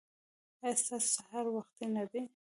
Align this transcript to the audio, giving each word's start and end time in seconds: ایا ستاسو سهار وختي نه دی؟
ایا 0.63 0.79
ستاسو 0.81 1.09
سهار 1.15 1.45
وختي 1.55 1.85
نه 1.95 2.03
دی؟ 2.11 2.21